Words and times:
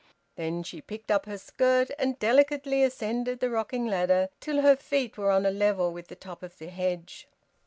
Then 0.35 0.63
she 0.63 0.81
picked 0.81 1.11
up 1.11 1.27
her 1.27 1.37
skirt 1.37 1.91
and 1.99 2.17
delicately 2.17 2.81
ascended 2.83 3.39
the 3.39 3.51
rocking 3.51 3.85
ladder 3.85 4.29
till 4.39 4.63
her 4.63 4.75
feet 4.75 5.15
were 5.15 5.29
on 5.29 5.45
a 5.45 5.51
level 5.51 5.93
with 5.93 6.07
the 6.07 6.15
top 6.15 6.41
of 6.41 6.57
the 6.57 6.69
hedge. 6.69 7.27